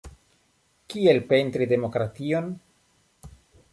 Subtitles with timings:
[0.93, 2.49] Kiel pentri demokration?